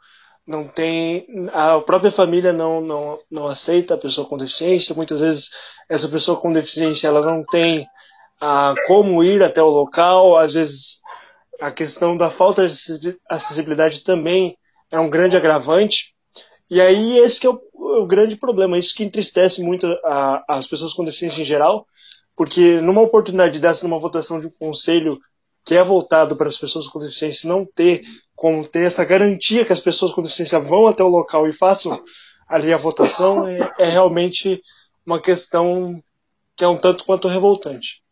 [0.51, 4.95] não tem a própria família não, não, não aceita a pessoa com deficiência.
[4.97, 5.49] Muitas vezes
[5.89, 7.87] essa pessoa com deficiência ela não tem
[8.41, 10.37] a como ir até o local.
[10.37, 10.99] Às vezes
[11.61, 14.57] a questão da falta de acessibilidade também
[14.91, 16.13] é um grande agravante.
[16.69, 18.77] E aí esse que é o, o grande problema.
[18.77, 21.87] Isso que entristece muito a, as pessoas com deficiência em geral
[22.37, 25.21] porque numa oportunidade dessa numa votação de um conselho
[25.65, 28.03] que é voltado para as pessoas com deficiência não ter
[28.35, 32.03] como ter essa garantia que as pessoas com deficiência vão até o local e façam
[32.49, 34.63] ali a votação é, é realmente
[35.05, 36.03] uma questão
[36.57, 38.03] que é um tanto quanto revoltante.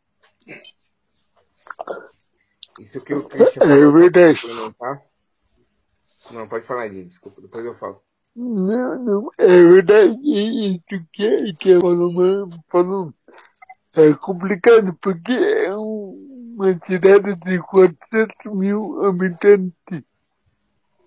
[2.79, 3.77] Isso que o Christian falou.
[3.77, 4.41] É verdade.
[4.79, 5.03] Tá?
[6.31, 7.99] Não, pode falar, Dinho, desculpa, depois eu falo.
[8.37, 10.17] Não, não, é verdade.
[10.23, 10.83] Isso
[11.13, 13.15] que, que falou, falou
[13.95, 15.75] é complicado porque é
[16.59, 20.03] uma cidade de 400 mil habitantes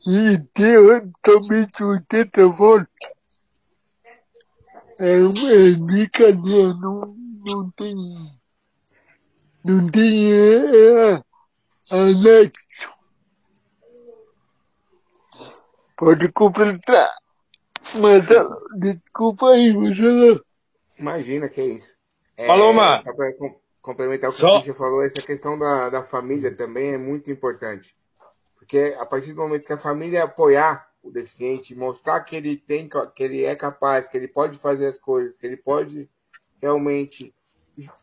[0.07, 0.75] e tem
[1.25, 2.87] somente 80 votos.
[4.97, 7.95] É, é brincadeira, não, não tem,
[9.63, 11.23] não tem é, é,
[11.89, 12.53] anexo.
[15.97, 17.09] Pode completar.
[17.95, 18.25] Mas
[18.79, 20.41] desculpa aí, você
[20.97, 21.97] Imagina que é isso.
[22.37, 23.01] É, Paloma!
[23.03, 24.59] Para complementar o que só...
[24.59, 27.95] o falou, essa questão da, da família também é muito importante.
[28.55, 32.87] Porque a partir do momento que a família apoiar o deficiente, mostrar que ele tem,
[33.15, 36.09] que ele é capaz, que ele pode fazer as coisas, que ele pode
[36.61, 37.33] realmente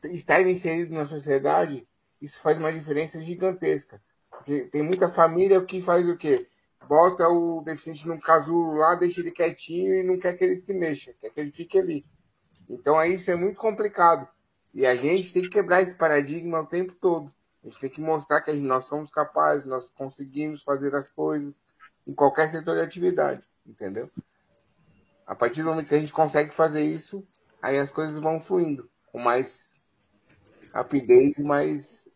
[0.04, 1.86] estar inserido na sociedade,
[2.20, 4.02] isso faz uma diferença gigantesca.
[4.30, 6.48] Porque tem muita família que faz o quê?
[6.88, 10.74] Bota o deficiente num casulo lá, deixa ele quietinho e não quer que ele se
[10.74, 12.04] mexa, quer que ele fique ali.
[12.68, 14.28] Então isso é muito complicado.
[14.74, 17.31] E a gente tem que quebrar esse paradigma o tempo todo.
[17.62, 21.62] A gente tem que mostrar que nós somos capazes, nós conseguimos fazer as coisas
[22.07, 24.11] em qualquer setor de atividade, entendeu?
[25.26, 27.26] A partir do momento que a gente consegue fazer isso,
[27.61, 29.83] aí as coisas vão fluindo com mais
[30.72, 32.09] rapidez e mais,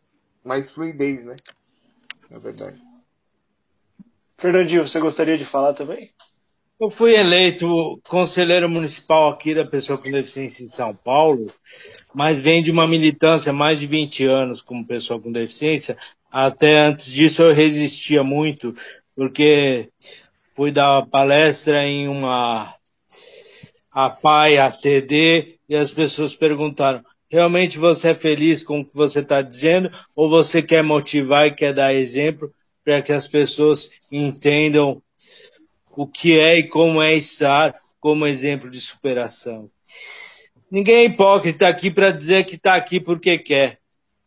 [0.44, 1.36] mais fluidez, né?
[2.30, 2.80] Na verdade.
[4.38, 6.14] Fernandinho, você gostaria de falar também?
[6.82, 11.54] Eu fui eleito conselheiro municipal aqui da pessoa com deficiência em São Paulo,
[12.12, 15.96] mas venho de uma militância mais de 20 anos como pessoa com deficiência.
[16.28, 18.74] Até antes disso eu resistia muito,
[19.14, 19.90] porque
[20.56, 22.74] fui dar palestra em uma
[23.92, 28.96] a PAI, a CD, e as pessoas perguntaram, realmente você é feliz com o que
[28.96, 32.52] você está dizendo ou você quer motivar e quer dar exemplo
[32.84, 35.00] para que as pessoas entendam
[35.96, 39.70] o que é e como é estar como exemplo de superação.
[40.70, 43.78] Ninguém é hipócrita aqui para dizer que está aqui porque quer.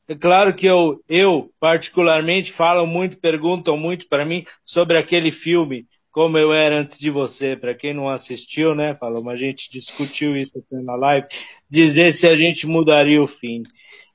[0.08, 5.88] É claro que eu, eu, particularmente, falo muito, perguntam muito para mim sobre aquele filme,
[6.12, 7.56] como eu era antes de você.
[7.58, 11.28] Para quem não assistiu, né, falou, a gente discutiu isso na live,
[11.67, 13.63] dizer se a gente mudaria o fim.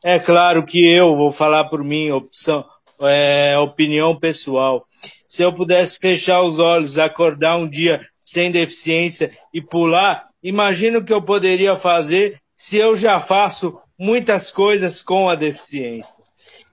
[0.03, 2.65] É claro que eu vou falar por mim, opção,
[3.03, 4.87] é, opinião pessoal.
[5.31, 11.05] Se eu pudesse fechar os olhos, acordar um dia sem deficiência e pular, imagina o
[11.05, 16.13] que eu poderia fazer se eu já faço muitas coisas com a deficiência.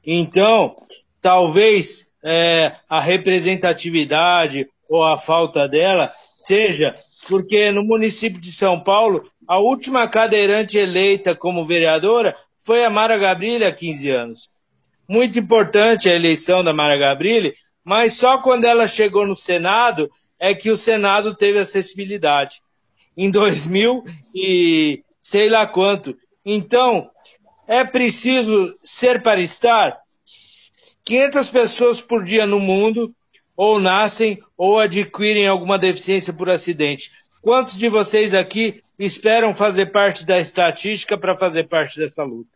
[0.04, 0.76] Então,
[1.22, 6.12] talvez é, a representatividade ou a falta dela
[6.43, 6.96] seja
[7.28, 13.20] porque no município de São Paulo, a última cadeirante eleita como vereadora foi a Mara
[13.20, 14.50] Gabrilli há 15 anos.
[15.08, 17.54] Muito importante a eleição da Mara Gabrilli,
[17.88, 22.62] mas só quando ela chegou no Senado é que o Senado teve acessibilidade.
[23.15, 24.04] Em 2000
[24.36, 26.13] e sei lá quanto.
[26.45, 27.10] Então,
[27.65, 29.97] é preciso ser para estar
[31.06, 33.15] 500 pessoas por dia no mundo
[33.56, 37.10] ou nascem ou adquirem alguma deficiência por acidente.
[37.41, 42.52] Quantos de vocês aqui esperam fazer parte da estatística para fazer parte dessa luta?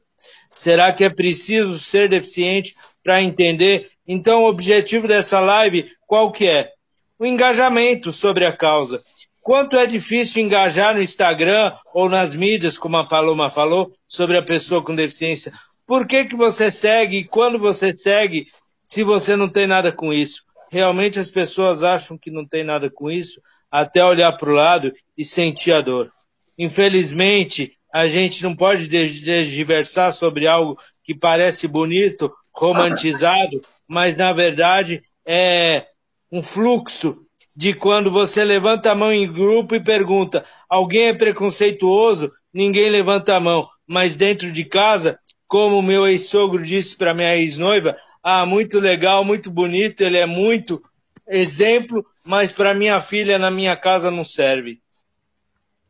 [0.58, 3.90] Será que é preciso ser deficiente para entender?
[4.08, 6.70] Então, o objetivo dessa live, qual que é?
[7.18, 9.02] O engajamento sobre a causa.
[9.42, 14.44] Quanto é difícil engajar no Instagram ou nas mídias, como a Paloma falou, sobre a
[14.44, 15.52] pessoa com deficiência.
[15.86, 18.48] Por que, que você segue e quando você segue
[18.88, 20.44] se você não tem nada com isso?
[20.72, 24.92] Realmente as pessoas acham que não tem nada com isso até olhar para o lado
[25.18, 26.12] e sentir a dor.
[26.58, 35.02] Infelizmente, a gente não pode diversar sobre algo que parece bonito, romantizado, mas na verdade
[35.26, 35.88] é
[36.32, 42.32] um fluxo de quando você levanta a mão em grupo e pergunta: alguém é preconceituoso?
[42.54, 43.68] Ninguém levanta a mão.
[43.88, 49.52] Mas dentro de casa, como meu ex-sogro disse para minha ex-noiva, ah, muito legal, muito
[49.52, 50.82] bonito, ele é muito
[51.28, 54.80] exemplo, mas para minha filha na minha casa não serve.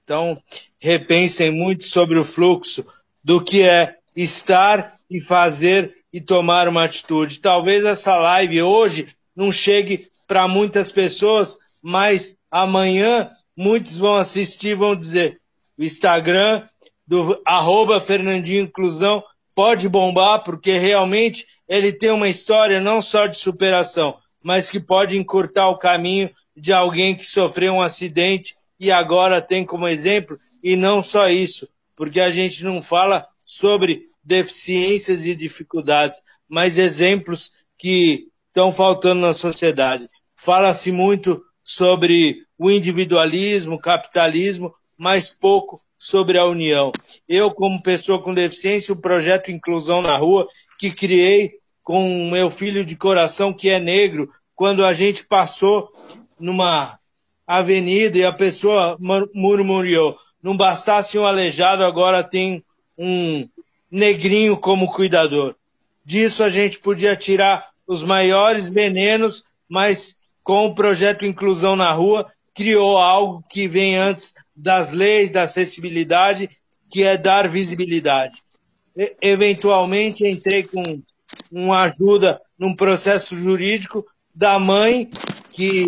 [0.03, 0.41] Então,
[0.79, 2.85] repensem muito sobre o fluxo
[3.23, 7.39] do que é estar e fazer e tomar uma atitude.
[7.39, 14.95] Talvez essa live hoje não chegue para muitas pessoas, mas amanhã muitos vão assistir vão
[14.95, 15.41] dizer
[15.77, 16.67] o Instagram
[17.07, 19.23] do arroba Fernandinho Inclusão
[19.55, 25.17] pode bombar porque realmente ele tem uma história não só de superação, mas que pode
[25.17, 30.75] encurtar o caminho de alguém que sofreu um acidente e agora tem como exemplo, e
[30.75, 38.27] não só isso, porque a gente não fala sobre deficiências e dificuldades, mas exemplos que
[38.47, 40.07] estão faltando na sociedade.
[40.37, 46.93] Fala-se muito sobre o individualismo, capitalismo, mas pouco sobre a união.
[47.27, 50.47] Eu, como pessoa com deficiência, o projeto Inclusão na Rua,
[50.79, 51.51] que criei
[51.83, 55.89] com meu filho de coração que é negro, quando a gente passou
[56.39, 56.97] numa
[57.45, 58.97] avenida e a pessoa
[59.33, 62.63] murmurou, não bastasse um aleijado, agora tem
[63.01, 63.49] um
[63.89, 65.55] negrinho como cuidador.
[66.05, 72.31] Disso a gente podia tirar os maiores venenos, mas com o projeto Inclusão na Rua,
[72.53, 76.49] criou algo que vem antes das leis, da acessibilidade,
[76.89, 78.41] que é dar visibilidade.
[78.95, 81.01] E, eventualmente entrei com
[81.51, 85.09] uma ajuda num processo jurídico da mãe
[85.51, 85.85] que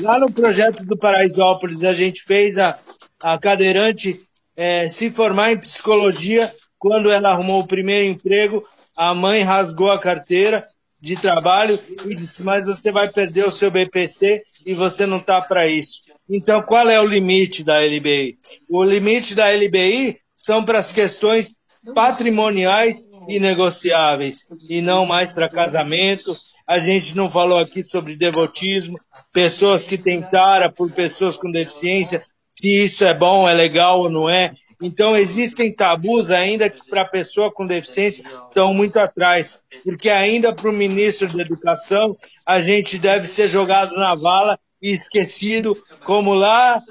[0.00, 2.78] lá no projeto do Paraisópolis a gente fez a,
[3.20, 4.25] a cadeirante
[4.56, 8.64] é, se formar em psicologia quando ela arrumou o primeiro emprego
[8.96, 10.66] a mãe rasgou a carteira
[11.00, 15.40] de trabalho e disse mas você vai perder o seu BPC e você não está
[15.40, 18.38] para isso então qual é o limite da LBI
[18.68, 21.56] o limite da LBI são para as questões
[21.94, 26.34] patrimoniais e negociáveis e não mais para casamento.
[26.66, 28.98] A gente não falou aqui sobre devotismo,
[29.32, 32.24] pessoas que tentaram por pessoas com deficiência,
[32.58, 34.54] se isso é bom, é legal ou não é.
[34.80, 40.54] Então existem tabus ainda que para a pessoa com deficiência estão muito atrás, porque ainda
[40.54, 46.34] para o ministro da Educação a gente deve ser jogado na vala e esquecido, como
[46.34, 46.82] lá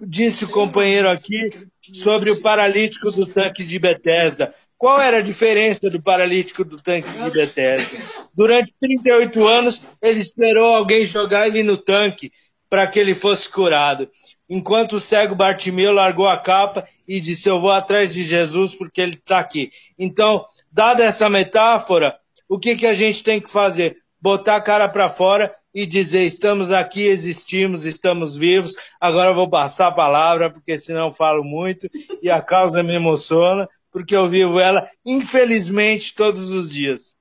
[0.00, 4.54] disse o companheiro aqui sobre o paralítico do tanque de Bethesda.
[4.78, 8.02] Qual era a diferença do paralítico do tanque de Bethesda?
[8.34, 12.32] Durante 38 anos, ele esperou alguém jogar ele no tanque
[12.68, 14.08] para que ele fosse curado.
[14.54, 19.00] Enquanto o cego Bartimeu largou a capa e disse: Eu vou atrás de Jesus porque
[19.00, 19.72] ele está aqui.
[19.98, 23.96] Então, dada essa metáfora, o que, que a gente tem que fazer?
[24.20, 28.76] Botar a cara para fora e dizer: Estamos aqui, existimos, estamos vivos.
[29.00, 31.88] Agora eu vou passar a palavra, porque senão falo muito
[32.20, 37.16] e a causa me emociona, porque eu vivo ela, infelizmente, todos os dias.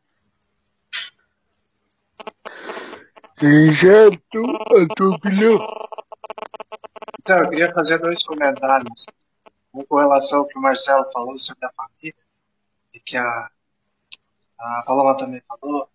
[3.79, 4.41] Certo,
[4.75, 5.65] a tua opinião.
[7.23, 9.05] Então, eu queria fazer dois comentários.
[9.71, 12.15] Um com relação ao que o Marcelo falou sobre a família,
[12.91, 13.51] e que a,
[14.57, 15.87] a Paloma também falou.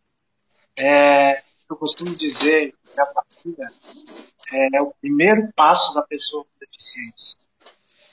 [0.76, 3.72] É, eu costumo dizer que a família
[4.72, 7.36] é o primeiro passo da pessoa com deficiência.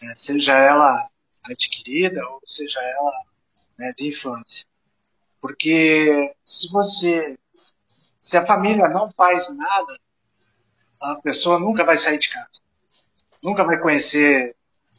[0.02, 1.08] É, seja ela
[1.44, 3.26] adquirida ou seja ela
[3.78, 4.66] né, de infância.
[5.40, 7.38] Porque se você
[8.20, 10.00] se a família não faz nada,
[11.00, 12.64] a pessoa nunca vai sair de casa.
[13.44, 14.56] Nunca vai conhecer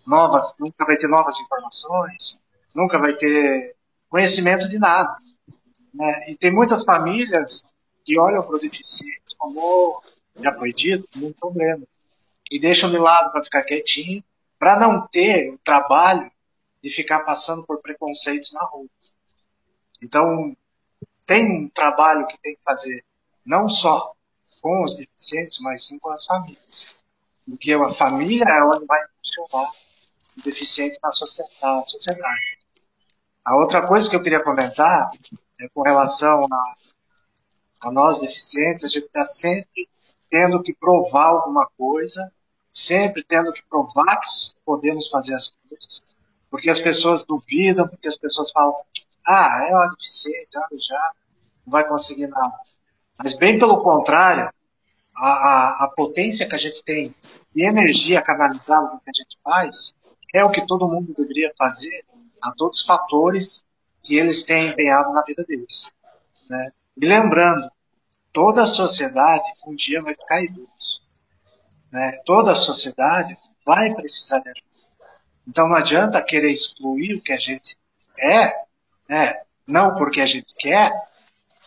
[0.06, 2.38] novas, nunca vai ter novas informações,
[2.74, 3.74] nunca vai ter
[4.08, 5.16] conhecimento de nada.
[5.92, 6.30] Né?
[6.30, 7.72] E tem muitas famílias
[8.04, 10.02] que olham para o deficiente como,
[10.40, 11.84] já foi dito, como um problema.
[12.50, 14.22] E deixam de lado para ficar quietinho,
[14.58, 16.30] para não ter o trabalho
[16.82, 18.86] de ficar passando por preconceitos na rua.
[20.02, 20.54] Então,
[21.24, 23.02] tem um trabalho que tem que fazer
[23.44, 24.12] não só
[24.60, 27.03] com os deficientes, mas sim com as famílias.
[27.48, 29.70] Porque a família é onde vai funcionar
[30.36, 32.58] o deficiente na sociedade.
[33.44, 35.10] A outra coisa que eu queria comentar
[35.60, 36.74] é com relação a,
[37.80, 39.88] a nós deficientes, a gente está sempre
[40.30, 42.32] tendo que provar alguma coisa,
[42.72, 44.28] sempre tendo que provar que
[44.64, 46.02] podemos fazer as coisas,
[46.50, 48.74] porque as pessoas duvidam, porque as pessoas falam,
[49.26, 51.12] ah, é uma deficiente, já
[51.64, 52.54] não vai conseguir nada.
[53.18, 54.50] Mas bem pelo contrário,
[55.16, 57.14] a, a, a potência que a gente tem
[57.54, 59.94] e energia canalizada que a gente faz
[60.32, 62.04] é o que todo mundo deveria fazer
[62.42, 63.64] a todos os fatores
[64.02, 65.90] que eles têm empenhado na vida deles.
[66.50, 66.70] Né?
[66.96, 67.70] E lembrando,
[68.32, 71.00] toda a sociedade um dia vai ficar idoso.
[71.90, 72.12] Né?
[72.26, 73.34] Toda a sociedade
[73.64, 74.94] vai precisar de ajuda.
[75.46, 77.78] Então não adianta querer excluir o que a gente
[78.18, 78.52] é,
[79.08, 79.40] né?
[79.66, 80.92] não porque a gente quer,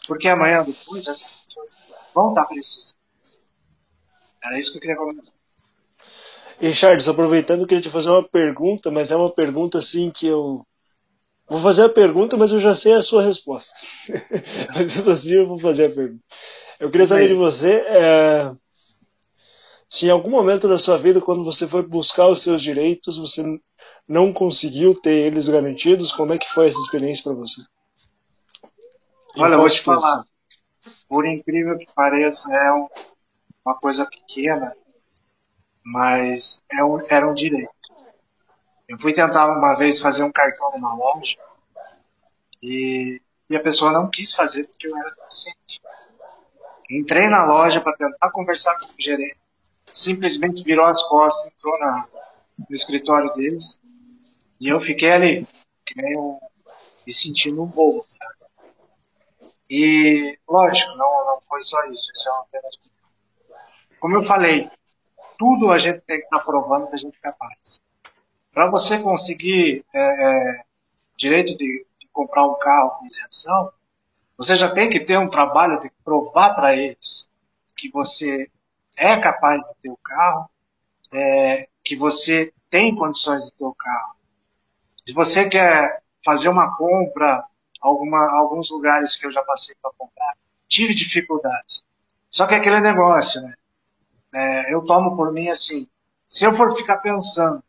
[0.06, 1.76] porque amanhã depois essas pessoas
[2.14, 2.97] vão estar precisando.
[4.48, 5.34] Era isso que eu queria comentar.
[6.60, 10.28] E Charles, aproveitando, eu queria te fazer uma pergunta, mas é uma pergunta assim que
[10.28, 10.66] eu.
[11.48, 13.74] Vou fazer a pergunta, mas eu já sei a sua resposta.
[14.76, 16.24] mas assim eu vou fazer a pergunta.
[16.80, 18.52] Eu queria saber de você é,
[19.90, 23.42] se em algum momento da sua vida, quando você foi buscar os seus direitos, você
[24.08, 27.62] não conseguiu ter eles garantidos, como é que foi essa experiência para você?
[29.38, 30.24] Olha, eu vou te falar.
[31.08, 32.88] Por incrível que pareça, é um,
[33.68, 34.74] uma coisa pequena,
[35.84, 37.70] mas é um, era um direito.
[38.88, 41.36] Eu fui tentar uma vez fazer um cartão numa loja
[42.64, 45.82] e, e a pessoa não quis fazer porque eu era deficiente.
[46.90, 49.38] Entrei na loja para tentar conversar com o gerente,
[49.92, 52.08] simplesmente virou as costas, entrou na,
[52.58, 53.82] no escritório deles
[54.62, 55.48] e eu fiquei ali,
[56.18, 56.40] um,
[57.06, 58.36] me sentindo um sabe?
[59.70, 62.97] E, lógico, não, não foi só isso, isso é uma pena de...
[64.00, 64.70] Como eu falei,
[65.38, 67.82] tudo a gente tem que estar provando que a gente é capaz.
[68.54, 70.64] Para você conseguir é, é,
[71.16, 73.72] direito de, de, comprar um carro com isenção,
[74.38, 77.30] você já tem que ter um trabalho de provar para eles
[77.76, 78.50] que você
[78.98, 80.50] é capaz de ter o carro,
[81.14, 84.16] é, que você tem condições de ter o carro.
[85.06, 87.44] Se você quer fazer uma compra
[87.80, 90.36] alguma, alguns lugares que eu já passei para comprar,
[90.68, 91.84] tive dificuldades.
[92.30, 93.54] Só que é aquele negócio, né?
[94.34, 95.88] É, eu tomo por mim assim,
[96.30, 97.64] se eu for ficar pensando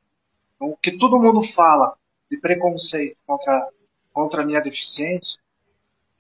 [0.59, 1.97] o que todo mundo fala
[2.31, 3.69] de preconceito contra,
[4.13, 5.41] contra a minha deficiência,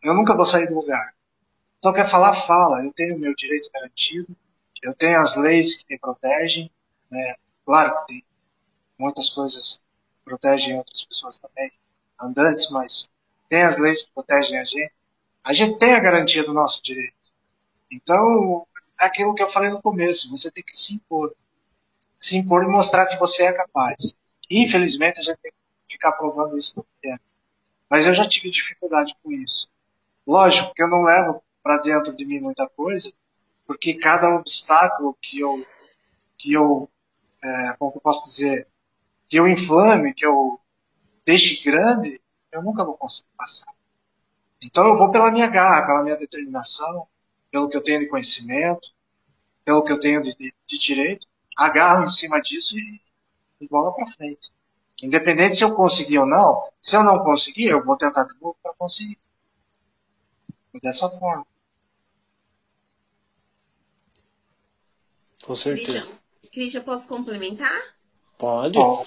[0.03, 1.15] eu nunca vou sair do lugar.
[1.79, 2.85] Então quer falar, fala.
[2.85, 4.35] Eu tenho o meu direito garantido,
[4.83, 6.71] eu tenho as leis que me protegem,
[7.11, 7.35] né?
[7.65, 8.25] Claro que tem
[8.99, 9.81] muitas coisas
[10.19, 11.71] que protegem outras pessoas também,
[12.21, 13.11] andantes, mas
[13.49, 14.93] tem as leis que protegem a gente,
[15.45, 17.15] a gente tem a garantia do nosso direito.
[17.91, 18.67] Então,
[19.01, 21.35] é aquilo que eu falei no começo, você tem que se impor.
[22.19, 24.15] Se impor e mostrar que você é capaz.
[24.51, 27.23] Infelizmente, a gente tem que ficar provando isso no tempo.
[27.89, 29.69] Mas eu já tive dificuldade com isso.
[30.27, 33.13] Lógico que eu não levo para dentro de mim muita coisa,
[33.67, 35.65] porque cada obstáculo que eu,
[36.37, 36.89] que eu
[37.43, 38.67] é, como eu posso dizer,
[39.29, 40.61] que eu inflame, que eu
[41.25, 42.21] deixe grande,
[42.51, 43.73] eu nunca vou conseguir passar.
[44.61, 47.07] Então eu vou pela minha garra, pela minha determinação,
[47.51, 48.89] pelo que eu tenho de conhecimento,
[49.65, 51.27] pelo que eu tenho de, de, de direito,
[51.57, 53.01] agarro em cima disso e,
[53.61, 54.51] e bola para frente.
[55.03, 58.57] Independente se eu conseguir ou não, se eu não conseguir, eu vou tentar de novo
[58.63, 59.19] para conseguir.
[60.83, 61.47] Dessa forma.
[65.45, 66.01] Com certeza.
[66.01, 66.19] Christian,
[66.53, 67.81] Christian, posso complementar?
[68.37, 68.75] Pode.
[68.75, 69.05] Bom,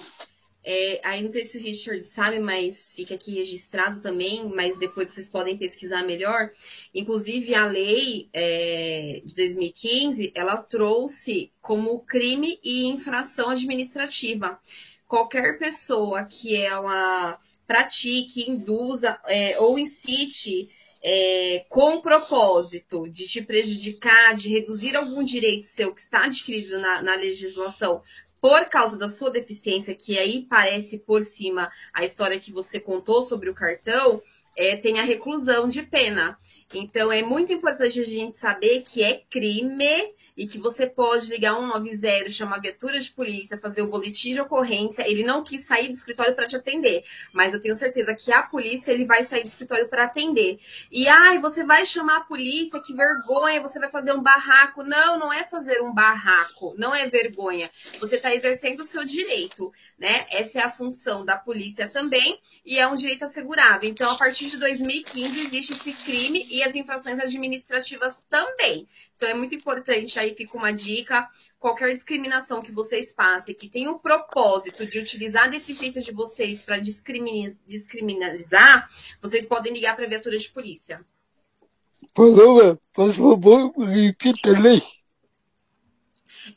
[0.64, 5.10] É, aí não sei se o Richard sabe, mas fica aqui registrado também, mas depois
[5.10, 6.52] vocês podem pesquisar melhor.
[6.94, 14.60] Inclusive, a lei é, de 2015, ela trouxe como crime e infração administrativa.
[15.08, 20.70] Qualquer pessoa que ela pratique, induza é, ou incite
[21.04, 26.80] é, com o propósito de te prejudicar, de reduzir algum direito seu que está adquirido
[26.80, 28.04] na, na legislação
[28.42, 33.22] por causa da sua deficiência, que aí parece por cima a história que você contou
[33.22, 34.22] sobre o cartão,
[34.58, 36.38] é, tem a reclusão de pena.
[36.74, 41.56] Então é muito importante a gente saber que é crime e que você pode ligar
[41.56, 45.08] 190, chamar a viatura de polícia, fazer o boletim de ocorrência.
[45.08, 47.04] Ele não quis sair do escritório para te atender,
[47.34, 50.60] mas eu tenho certeza que a polícia ele vai sair do escritório para atender.
[50.90, 54.84] E ai, você vai chamar a polícia, que vergonha, você vai fazer um barraco.
[54.84, 57.70] Não, não é fazer um barraco, não é vergonha.
[58.00, 60.26] Você está exercendo o seu direito, né?
[60.32, 63.86] Essa é a função da polícia também e é um direito assegurado.
[63.86, 68.88] Então, a partir de 2015 existe esse crime e as infrações administrativas também.
[69.16, 71.28] Então é muito importante, aí fica uma dica,
[71.60, 76.64] qualquer discriminação que vocês façam, que tenha o propósito de utilizar a deficiência de vocês
[76.64, 78.90] para discriminalizar,
[79.22, 81.04] vocês podem ligar para a viatura de polícia.
[82.14, 84.82] Paloma, por favor, repita a lei.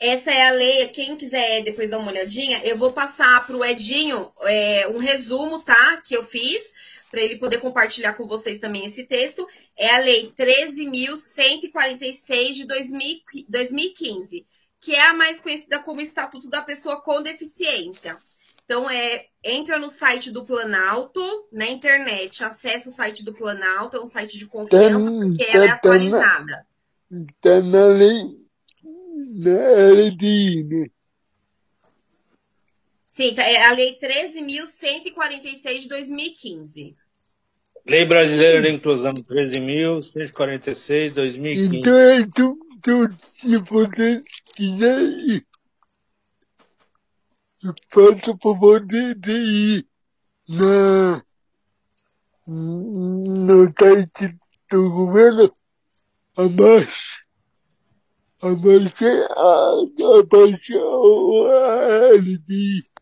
[0.00, 3.64] Essa é a lei, quem quiser depois dar uma olhadinha, eu vou passar para o
[3.64, 5.98] Edinho é, um resumo, tá?
[5.98, 9.46] Que eu fiz para ele poder compartilhar com vocês também esse texto,
[9.78, 14.44] é a Lei 13.146 de 2015,
[14.80, 18.16] que é a mais conhecida como Estatuto da Pessoa com Deficiência.
[18.64, 21.20] Então, é, entra no site do Planalto,
[21.52, 25.70] na internet, acessa o site do Planalto, é um site de confiança, porque ela é
[25.70, 26.66] atualizada.
[27.12, 28.40] Está na lei,
[28.82, 30.86] na LDI, né?
[33.06, 37.03] Sim, tá, é a Lei 13.146 de 2015.
[37.86, 41.76] Lei Brasileira de Inclusão 13.146, 2015.
[41.76, 42.58] Então, é tu,
[43.26, 44.22] se você
[44.56, 45.44] quiser
[47.90, 49.86] faça o favor de, de ir
[50.48, 51.22] na,
[52.46, 54.36] no site
[54.70, 55.52] do governo,
[56.36, 57.24] abaixo,
[58.42, 60.74] abaixo, a- abaixo
[61.48, 62.82] a LDI.
[62.82, 62.90] Né?
[62.90, 62.90] Né?
[62.90, 62.92] Né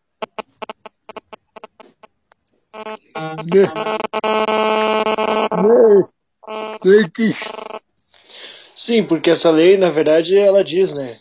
[2.45, 2.62] que
[8.75, 11.19] Sim, porque essa lei, na verdade, ela diz, né,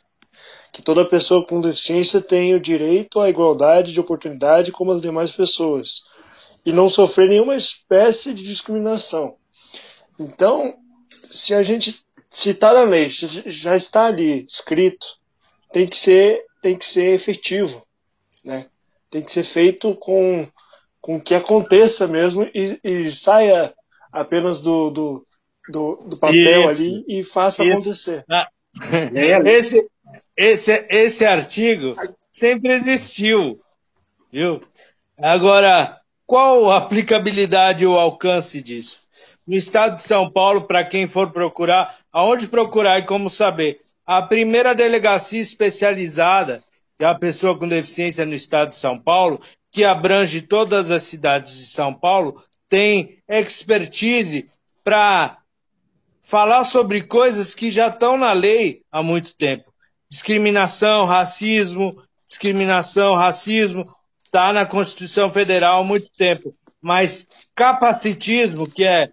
[0.72, 5.30] que toda pessoa com deficiência tem o direito à igualdade de oportunidade como as demais
[5.30, 6.00] pessoas
[6.64, 9.36] e não sofrer nenhuma espécie de discriminação.
[10.18, 10.74] Então,
[11.28, 15.06] se a gente se está na lei, já está ali escrito,
[15.70, 17.84] tem que ser tem que ser efetivo,
[18.44, 18.68] né?
[19.10, 20.48] Tem que ser feito com
[21.02, 23.74] com que aconteça mesmo e, e saia
[24.12, 25.26] apenas do, do,
[25.68, 26.82] do, do papel Isso.
[26.82, 27.72] ali e faça Isso.
[27.72, 28.24] acontecer.
[29.12, 29.54] lei é lei.
[29.56, 29.90] Esse,
[30.36, 31.96] esse, esse artigo
[32.30, 33.50] sempre existiu,
[34.30, 34.60] viu?
[35.18, 39.00] Agora, qual a aplicabilidade ou alcance disso?
[39.46, 43.80] No estado de São Paulo, para quem for procurar, aonde procurar e como saber?
[44.06, 46.62] A primeira delegacia especializada,
[46.96, 49.40] que é a pessoa com deficiência no estado de São Paulo,
[49.72, 54.46] que abrange todas as cidades de São Paulo, tem expertise
[54.84, 55.38] para
[56.22, 59.72] falar sobre coisas que já estão na lei há muito tempo.
[60.10, 63.84] Discriminação, racismo, discriminação, racismo,
[64.26, 66.54] está na Constituição Federal há muito tempo.
[66.80, 69.10] Mas capacitismo, que é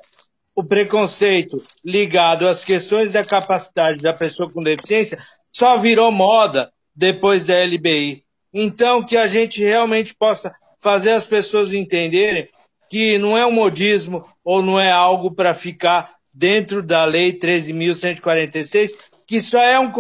[0.54, 5.18] o preconceito ligado às questões da capacidade da pessoa com deficiência,
[5.56, 8.26] só virou moda depois da LBI.
[8.54, 12.50] Então, que a gente realmente possa fazer as pessoas entenderem
[12.90, 18.92] que não é um modismo ou não é algo para ficar dentro da Lei 13.146,
[19.28, 19.92] que só é um